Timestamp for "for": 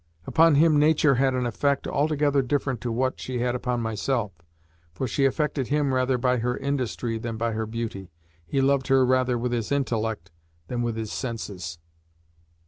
4.95-5.07